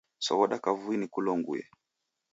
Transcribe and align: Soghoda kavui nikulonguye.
Soghoda 0.25 0.57
kavui 0.63 0.95
nikulonguye. 0.97 1.63